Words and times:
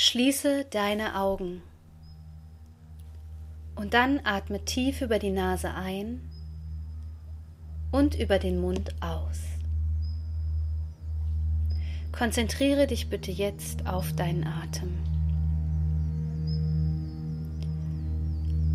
Schließe 0.00 0.64
deine 0.70 1.16
Augen 1.16 1.60
und 3.74 3.94
dann 3.94 4.20
atme 4.22 4.64
tief 4.64 5.02
über 5.02 5.18
die 5.18 5.32
Nase 5.32 5.74
ein 5.74 6.20
und 7.90 8.14
über 8.14 8.38
den 8.38 8.60
Mund 8.60 8.94
aus. 9.00 9.40
Konzentriere 12.12 12.86
dich 12.86 13.10
bitte 13.10 13.32
jetzt 13.32 13.88
auf 13.88 14.12
deinen 14.12 14.46
Atem. 14.46 14.94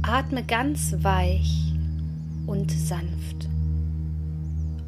Atme 0.02 0.44
ganz 0.44 0.94
weich 1.04 1.74
und 2.48 2.70
sanft 2.70 3.48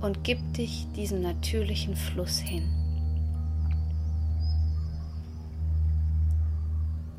und 0.01 0.25
gib 0.25 0.53
dich 0.55 0.85
diesem 0.97 1.21
natürlichen 1.21 1.95
Fluss 1.95 2.39
hin. 2.39 2.84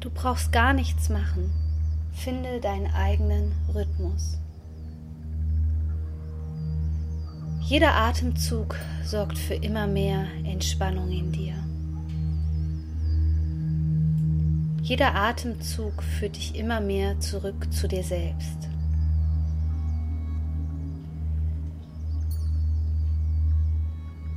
Du 0.00 0.10
brauchst 0.10 0.52
gar 0.52 0.72
nichts 0.72 1.08
machen. 1.08 1.50
Finde 2.12 2.60
deinen 2.60 2.92
eigenen 2.92 3.52
Rhythmus. 3.74 4.38
Jeder 7.60 7.94
Atemzug 7.94 8.76
sorgt 9.02 9.38
für 9.38 9.54
immer 9.54 9.86
mehr 9.86 10.26
Entspannung 10.44 11.10
in 11.10 11.32
dir. 11.32 11.54
Jeder 14.82 15.16
Atemzug 15.16 16.00
führt 16.00 16.36
dich 16.36 16.54
immer 16.54 16.80
mehr 16.80 17.18
zurück 17.18 17.72
zu 17.72 17.88
dir 17.88 18.04
selbst. 18.04 18.68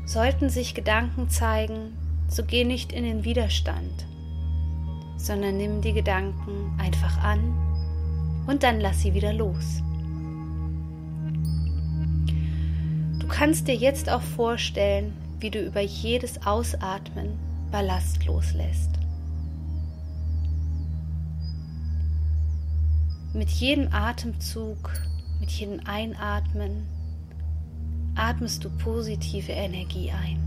Sollten 0.06 0.50
sich 0.50 0.74
Gedanken 0.74 1.30
zeigen, 1.30 1.96
so 2.28 2.44
geh 2.44 2.64
nicht 2.64 2.92
in 2.92 3.04
den 3.04 3.26
Widerstand, 3.26 4.08
sondern 5.20 5.58
nimm 5.58 5.82
die 5.82 5.94
Gedanken 5.94 6.72
einfach 6.80 7.22
an 7.22 7.54
und 8.48 8.64
dann 8.64 8.80
lass 8.80 9.02
sie 9.02 9.14
wieder 9.14 9.34
los. 9.34 9.84
Du 13.20 13.28
kannst 13.28 13.68
dir 13.68 13.76
jetzt 13.76 14.10
auch 14.10 14.22
vorstellen, 14.22 15.14
wie 15.40 15.52
du 15.52 15.60
über 15.60 15.82
jedes 15.82 16.46
Ausatmen 16.46 17.38
Ballast 17.72 18.26
loslässt. 18.26 18.90
Mit 23.34 23.50
jedem 23.50 23.94
Atemzug, 23.94 24.92
mit 25.40 25.52
jedem 25.52 25.82
Einatmen 25.86 26.88
atmest 28.16 28.64
du 28.64 28.70
positive 28.70 29.52
Energie 29.52 30.12
ein. 30.12 30.44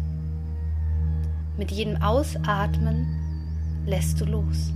Mit 1.57 1.71
jedem 1.71 2.03
Ausatmen 2.03 3.22
lässt 3.87 4.21
du 4.21 4.25
los. 4.25 4.73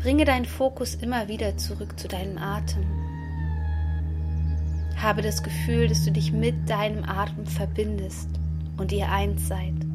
Bringe 0.00 0.24
deinen 0.24 0.46
Fokus 0.46 0.94
immer 0.94 1.28
wieder 1.28 1.58
zurück 1.58 1.98
zu 2.00 2.08
deinem 2.08 2.38
Atem. 2.38 2.84
Habe 4.96 5.20
das 5.20 5.42
Gefühl, 5.42 5.88
dass 5.88 6.04
du 6.04 6.10
dich 6.10 6.32
mit 6.32 6.68
deinem 6.68 7.04
Atem 7.04 7.46
verbindest 7.46 8.28
und 8.78 8.92
ihr 8.92 9.10
eins 9.10 9.46
seid. 9.46 9.89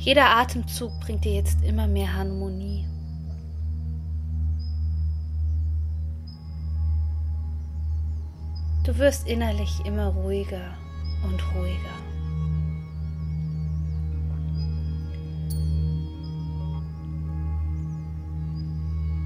Jeder 0.00 0.34
Atemzug 0.34 0.98
bringt 1.00 1.26
dir 1.26 1.34
jetzt 1.34 1.62
immer 1.62 1.86
mehr 1.86 2.16
Harmonie. 2.16 2.86
Du 8.82 8.96
wirst 8.96 9.28
innerlich 9.28 9.78
immer 9.84 10.06
ruhiger 10.06 10.74
und 11.22 11.38
ruhiger. 11.54 11.96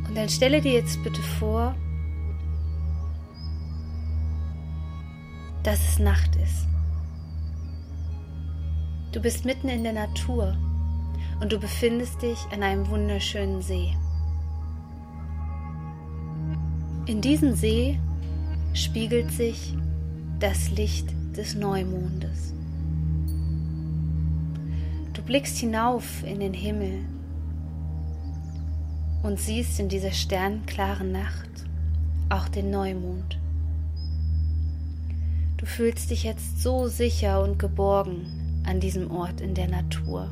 Und 0.09 0.17
dann 0.17 0.29
stelle 0.29 0.61
dir 0.61 0.73
jetzt 0.73 1.01
bitte 1.05 1.23
vor, 1.23 1.77
dass 5.63 5.79
es 5.89 5.99
Nacht 6.01 6.35
ist. 6.35 6.67
Du 9.13 9.21
bist 9.21 9.45
mitten 9.45 9.69
in 9.69 9.85
der 9.85 9.93
Natur 9.93 10.57
und 11.41 11.53
du 11.53 11.59
befindest 11.59 12.23
dich 12.23 12.39
an 12.53 12.63
einem 12.63 12.89
wunderschönen 12.89 13.63
See. 13.63 13.95
In 17.07 17.21
diesem 17.21 17.55
See 17.55 17.99
spiegelt 18.73 19.31
sich 19.31 19.75
das 20.41 20.71
Licht 20.71 21.09
des 21.37 21.55
Neumondes. 21.55 22.55
Du 25.13 25.23
blickst 25.23 25.59
hinauf 25.59 26.25
in 26.25 26.41
den 26.41 26.55
Himmel 26.55 27.05
und 29.23 29.39
siehst 29.39 29.81
in 29.81 29.89
dieser 29.89 30.13
sternklaren 30.13 31.13
Nacht 31.13 31.51
auch 32.29 32.49
den 32.49 32.71
Neumond. 32.71 33.39
Du 35.57 35.67
fühlst 35.67 36.11
dich 36.11 36.25
jetzt 36.25 36.63
so 36.63 36.89
sicher 36.89 37.43
und 37.43 37.59
geborgen 37.59 38.63
an 38.67 38.81
diesem 38.81 39.11
Ort 39.11 39.41
in 39.41 39.55
der 39.55 39.69
Natur. 39.69 40.29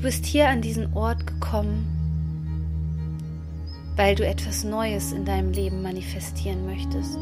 Du 0.00 0.06
bist 0.06 0.24
hier 0.24 0.48
an 0.48 0.62
diesen 0.62 0.94
Ort 0.94 1.26
gekommen, 1.26 1.84
weil 3.96 4.14
du 4.14 4.26
etwas 4.26 4.64
Neues 4.64 5.12
in 5.12 5.26
deinem 5.26 5.52
Leben 5.52 5.82
manifestieren 5.82 6.64
möchtest. 6.64 7.18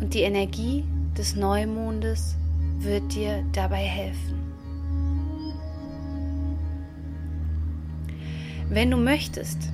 Und 0.00 0.14
die 0.14 0.22
Energie 0.22 0.84
des 1.18 1.36
Neumondes 1.36 2.34
wird 2.78 3.14
dir 3.14 3.44
dabei 3.52 3.84
helfen. 3.84 4.40
Wenn 8.70 8.90
du 8.92 8.96
möchtest, 8.96 9.70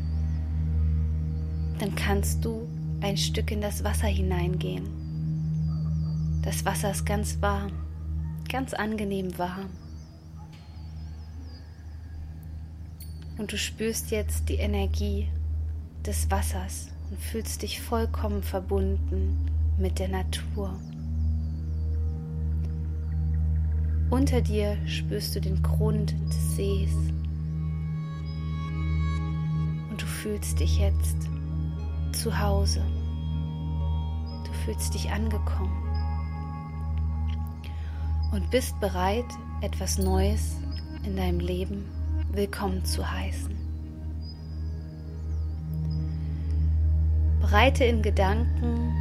dann 1.78 1.94
kannst 1.94 2.44
du 2.44 2.66
ein 3.00 3.16
Stück 3.16 3.53
in 3.53 3.60
das 3.60 3.84
Wasser 3.84 4.09
hineingehen. 4.09 4.88
Das 6.42 6.64
Wasser 6.64 6.91
ist 6.91 7.06
ganz 7.06 7.41
warm, 7.41 7.70
ganz 8.48 8.74
angenehm 8.74 9.38
warm. 9.38 9.70
Und 13.38 13.53
du 13.53 13.59
spürst 13.59 14.10
jetzt 14.10 14.48
die 14.48 14.56
Energie 14.56 15.28
des 16.06 16.31
Wassers 16.31 16.88
und 17.10 17.20
fühlst 17.20 17.62
dich 17.62 17.81
vollkommen 17.81 18.43
verbunden 18.43 19.50
mit 19.78 19.98
der 19.98 20.09
Natur. 20.09 20.78
Unter 24.10 24.42
dir 24.42 24.76
spürst 24.87 25.34
du 25.34 25.41
den 25.41 25.62
Grund 25.62 26.15
des 26.28 26.56
Sees. 26.56 26.94
Und 29.91 30.03
du 30.03 30.06
fühlst 30.06 30.60
dich 30.60 30.78
jetzt 30.78 31.16
zu 32.12 32.38
Hause. 32.38 32.84
Du 34.44 34.53
fühlst 34.65 34.92
dich 34.94 35.10
angekommen 35.10 35.72
und 38.32 38.50
bist 38.50 38.78
bereit, 38.81 39.25
etwas 39.62 39.98
Neues 39.98 40.56
in 41.04 41.16
deinem 41.16 41.41
Leben 41.41 41.84
willkommen 42.34 42.82
zu 42.82 43.10
heißen. 43.10 43.54
Breite 47.43 47.84
in 47.84 48.00
Gedanken 48.00 48.94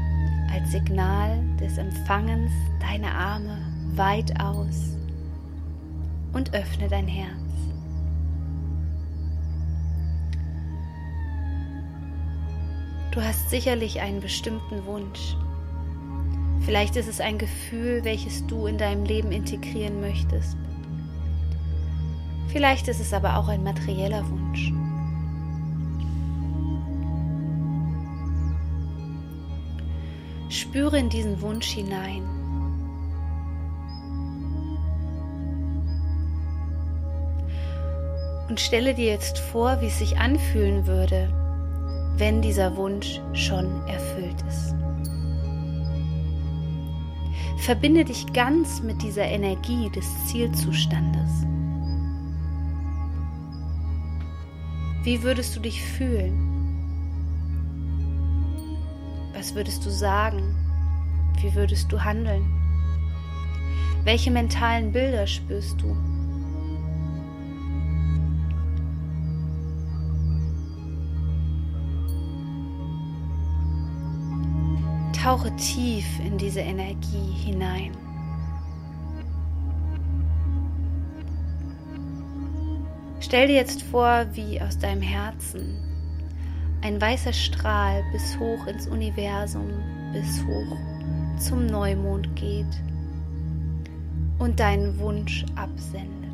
als 0.52 0.72
Signal 0.72 1.42
des 1.58 1.78
Empfangens 1.78 2.52
deine 2.82 3.10
Arme 3.10 3.58
weit 3.96 4.38
aus 4.42 4.98
und 6.34 6.54
öffne 6.54 6.90
dein 6.90 7.08
Herz. 7.08 7.32
Du 13.12 13.22
hast 13.22 13.50
sicherlich 13.50 14.02
einen 14.02 14.20
bestimmten 14.20 14.86
Wunsch. 14.86 15.38
Vielleicht 16.66 16.98
ist 16.98 17.08
es 17.08 17.22
ein 17.22 17.38
Gefühl, 17.38 18.04
welches 18.04 18.46
du 18.48 18.68
in 18.68 18.78
deinem 18.78 19.06
Leben 19.06 19.32
integrieren 19.32 20.02
möchtest. 20.02 20.58
Vielleicht 22.52 22.90
ist 22.90 23.00
es 23.00 23.14
aber 23.14 23.38
auch 23.38 23.48
ein 23.48 23.64
materieller 23.64 24.30
Wunsch. 24.30 24.74
Spüre 30.50 31.00
in 31.00 31.08
diesen 31.08 31.42
Wunsch 31.42 31.68
hinein. 31.68 32.24
Und 38.50 38.60
stelle 38.60 38.94
dir 38.96 39.06
jetzt 39.06 39.40
vor, 39.40 39.80
wie 39.80 39.88
es 39.88 40.00
sich 40.00 40.18
anfühlen 40.18 40.86
würde, 40.86 41.34
wenn 42.18 42.42
dieser 42.42 42.76
Wunsch 42.76 43.22
schon 43.32 43.88
erfüllt 43.88 44.44
ist. 44.50 44.76
Verbinde 47.60 48.04
dich 48.04 48.34
ganz 48.34 48.82
mit 48.82 49.02
dieser 49.02 49.24
Energie 49.24 49.90
des 49.92 50.06
Zielzustandes. 50.28 51.46
Wie 55.04 55.24
würdest 55.24 55.56
du 55.56 55.60
dich 55.60 55.82
fühlen? 55.82 56.52
Was 59.34 59.56
würdest 59.56 59.84
du 59.84 59.90
sagen? 59.90 60.56
Wie 61.42 61.56
würdest 61.56 61.92
du 61.92 62.04
handeln? 62.04 62.46
Welche 64.04 64.30
mentalen 64.30 64.92
Bilder 64.92 65.26
spürst 65.26 65.82
du? 65.82 65.98
Tauche 75.14 75.56
tief 75.56 76.06
in 76.24 76.38
diese 76.38 76.60
Energie 76.60 77.32
hinein. 77.44 77.98
Stell 83.22 83.48
dir 83.48 83.56
jetzt 83.56 83.84
vor, 83.84 84.26
wie 84.34 84.60
aus 84.60 84.80
deinem 84.80 85.04
Herzen 85.04 85.78
ein 86.82 87.00
weißer 87.00 87.34
Strahl 87.34 88.04
bis 88.12 88.38
hoch 88.40 88.66
ins 88.66 88.88
Universum, 88.88 89.70
bis 90.12 90.44
hoch 90.44 90.76
zum 91.38 91.68
Neumond 91.68 92.36
geht 92.36 92.82
und 94.40 94.60
deinen 94.60 94.98
Wunsch 94.98 95.46
absendet. 95.56 96.32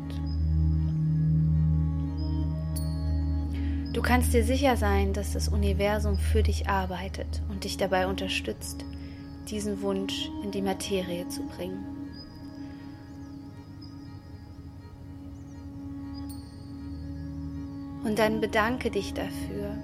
Du 3.92 4.00
kannst 4.00 4.32
dir 4.32 4.42
sicher 4.42 4.78
sein, 4.78 5.12
dass 5.12 5.34
das 5.34 5.48
Universum 5.48 6.16
für 6.16 6.42
dich 6.42 6.68
arbeitet 6.70 7.42
und 7.50 7.64
dich 7.64 7.76
dabei 7.76 8.06
unterstützt, 8.06 8.86
diesen 9.50 9.82
Wunsch 9.82 10.30
in 10.42 10.52
die 10.52 10.62
Materie 10.62 11.28
zu 11.28 11.42
bringen. 11.42 11.97
Und 18.08 18.18
dann 18.18 18.40
bedanke 18.40 18.90
dich 18.90 19.12
dafür, 19.12 19.76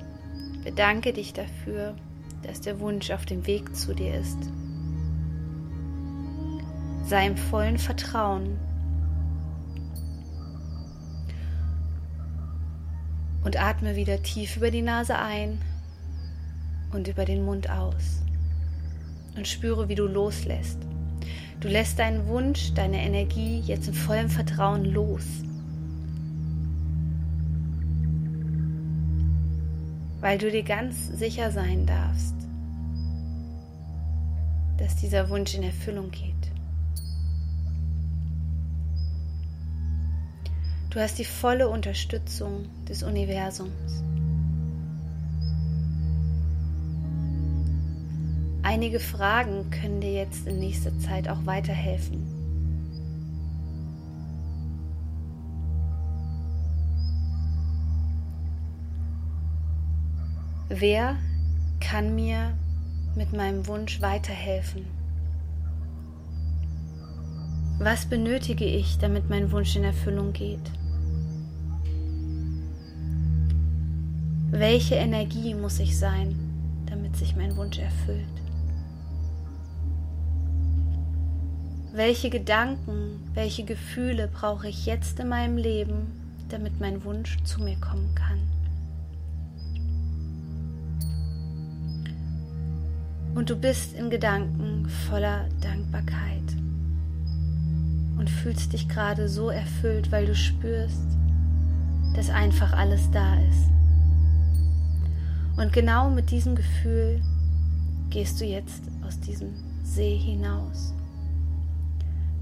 bedanke 0.64 1.12
dich 1.12 1.34
dafür, 1.34 1.94
dass 2.42 2.62
der 2.62 2.80
Wunsch 2.80 3.10
auf 3.10 3.26
dem 3.26 3.46
Weg 3.46 3.76
zu 3.76 3.94
dir 3.94 4.14
ist. 4.14 4.38
Sei 7.06 7.26
im 7.26 7.36
vollen 7.36 7.76
Vertrauen, 7.76 8.58
Und 13.44 13.60
atme 13.60 13.94
wieder 13.94 14.22
tief 14.22 14.56
über 14.56 14.70
die 14.70 14.80
Nase 14.80 15.18
ein 15.18 15.60
und 16.94 17.08
über 17.08 17.26
den 17.26 17.44
Mund 17.44 17.68
aus. 17.68 18.22
Und 19.36 19.46
spüre, 19.46 19.90
wie 19.90 19.96
du 19.96 20.06
loslässt. 20.06 20.78
Du 21.60 21.68
lässt 21.68 21.98
deinen 21.98 22.26
Wunsch, 22.26 22.72
deine 22.72 23.02
Energie 23.02 23.60
jetzt 23.60 23.86
in 23.86 23.92
vollem 23.92 24.30
Vertrauen 24.30 24.86
los. 24.86 25.43
Weil 30.24 30.38
du 30.38 30.50
dir 30.50 30.62
ganz 30.62 31.08
sicher 31.08 31.50
sein 31.50 31.84
darfst, 31.84 32.34
dass 34.78 34.96
dieser 34.96 35.28
Wunsch 35.28 35.54
in 35.54 35.62
Erfüllung 35.62 36.10
geht. 36.10 36.32
Du 40.88 40.98
hast 40.98 41.18
die 41.18 41.26
volle 41.26 41.68
Unterstützung 41.68 42.70
des 42.88 43.02
Universums. 43.02 44.02
Einige 48.62 49.00
Fragen 49.00 49.68
können 49.68 50.00
dir 50.00 50.14
jetzt 50.14 50.46
in 50.46 50.58
nächster 50.58 50.98
Zeit 51.00 51.28
auch 51.28 51.44
weiterhelfen. 51.44 52.43
Wer 60.76 61.14
kann 61.78 62.16
mir 62.16 62.52
mit 63.14 63.32
meinem 63.32 63.64
Wunsch 63.68 64.02
weiterhelfen? 64.02 64.84
Was 67.78 68.06
benötige 68.06 68.64
ich, 68.64 68.98
damit 68.98 69.30
mein 69.30 69.52
Wunsch 69.52 69.76
in 69.76 69.84
Erfüllung 69.84 70.32
geht? 70.32 70.72
Welche 74.50 74.96
Energie 74.96 75.54
muss 75.54 75.78
ich 75.78 75.96
sein, 75.96 76.34
damit 76.86 77.16
sich 77.16 77.36
mein 77.36 77.54
Wunsch 77.56 77.78
erfüllt? 77.78 78.26
Welche 81.92 82.30
Gedanken, 82.30 83.20
welche 83.34 83.62
Gefühle 83.62 84.26
brauche 84.26 84.68
ich 84.68 84.86
jetzt 84.86 85.20
in 85.20 85.28
meinem 85.28 85.56
Leben, 85.56 86.10
damit 86.48 86.80
mein 86.80 87.04
Wunsch 87.04 87.40
zu 87.44 87.62
mir 87.62 87.76
kommen 87.76 88.12
kann? 88.16 88.40
Und 93.34 93.50
du 93.50 93.56
bist 93.56 93.94
in 93.94 94.10
Gedanken 94.10 94.88
voller 95.08 95.48
Dankbarkeit 95.60 96.54
und 98.16 98.30
fühlst 98.30 98.72
dich 98.72 98.88
gerade 98.88 99.28
so 99.28 99.50
erfüllt, 99.50 100.12
weil 100.12 100.26
du 100.26 100.34
spürst, 100.34 101.06
dass 102.14 102.30
einfach 102.30 102.72
alles 102.72 103.10
da 103.10 103.34
ist. 103.40 103.70
Und 105.56 105.72
genau 105.72 106.10
mit 106.10 106.30
diesem 106.30 106.54
Gefühl 106.54 107.20
gehst 108.10 108.40
du 108.40 108.44
jetzt 108.44 108.82
aus 109.04 109.18
diesem 109.18 109.52
See 109.82 110.16
hinaus. 110.16 110.94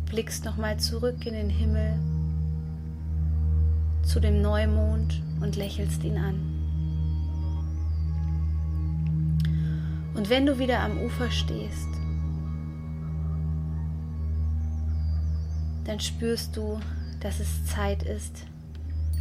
Blickst 0.06 0.45
nochmal 0.45 0.79
zurück 0.79 1.25
in 1.25 1.33
den 1.33 1.50
Himmel 1.50 1.99
zu 4.03 4.21
dem 4.21 4.43
Neumond 4.43 5.23
und 5.41 5.56
lächelst 5.56 6.05
ihn 6.05 6.19
an. 6.19 6.51
Und 10.14 10.29
wenn 10.29 10.47
du 10.47 10.59
wieder 10.59 10.81
am 10.81 10.99
Ufer 10.99 11.31
stehst, 11.31 11.88
dann 15.85 16.00
spürst 16.00 16.56
du, 16.56 16.81
dass 17.20 17.41
es 17.41 17.67
Zeit 17.67 18.03
ist, 18.03 18.44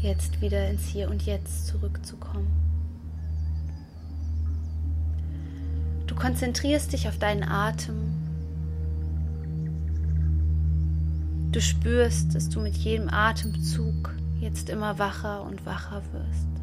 jetzt 0.02 0.42
wieder 0.42 0.70
ins 0.70 0.86
Hier 0.86 1.10
und 1.10 1.26
Jetzt 1.26 1.68
zurückzukommen. 1.68 2.62
konzentrierst 6.22 6.94
dich 6.94 7.08
auf 7.08 7.18
deinen 7.18 7.44
Atem. 7.44 8.14
Du 11.52 11.60
spürst, 11.60 12.36
dass 12.36 12.48
du 12.48 12.60
mit 12.60 12.78
jedem 12.78 13.10
Atemzug 13.10 14.14
jetzt 14.40 14.70
immer 14.70 15.00
wacher 15.00 15.42
und 15.42 15.66
wacher 15.66 16.04
wirst. 16.14 16.61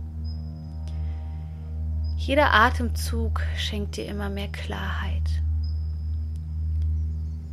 Jeder 2.19 2.53
Atemzug 2.53 3.41
schenkt 3.57 3.97
dir 3.97 4.07
immer 4.07 4.29
mehr 4.29 4.49
Klarheit. 4.49 5.23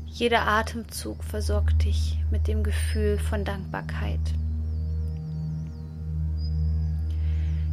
Jeder 0.08 0.48
Atemzug 0.48 1.24
versorgt 1.24 1.86
dich 1.86 2.18
mit 2.32 2.48
dem 2.48 2.64
Gefühl 2.64 3.20
von 3.20 3.46
Dankbarkeit. 3.46 4.20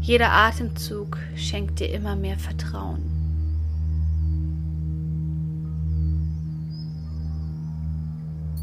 Jeder 0.01 0.33
Atemzug 0.33 1.19
schenkt 1.35 1.81
dir 1.81 1.91
immer 1.91 2.15
mehr 2.15 2.39
Vertrauen. 2.39 3.03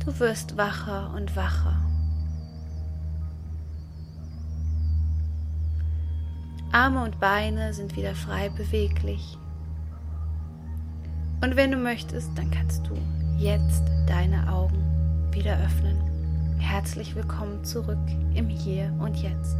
Du 0.05 0.17
wirst 0.19 0.55
wacher 0.55 1.11
und 1.15 1.35
wacher. 1.35 1.88
Arme 6.71 7.03
und 7.03 7.19
Beine 7.19 7.73
sind 7.73 7.95
wieder 7.95 8.13
frei 8.13 8.49
beweglich. 8.49 9.39
Und 11.41 11.55
wenn 11.55 11.71
du 11.71 11.77
möchtest, 11.77 12.29
dann 12.37 12.51
kannst 12.51 12.85
du 12.85 12.95
jetzt 13.39 13.81
deine 14.05 14.51
Augen 14.53 14.77
wieder 15.31 15.57
öffnen. 15.65 15.97
Herzlich 16.59 17.15
willkommen 17.15 17.63
zurück 17.63 17.97
im 18.35 18.49
Hier 18.49 18.93
und 18.99 19.17
Jetzt. 19.17 19.57